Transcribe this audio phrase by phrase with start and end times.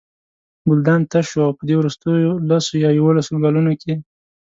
[0.69, 3.93] ګلدان تش و او په دې وروستیو لس یا یوولسو کلونو کې.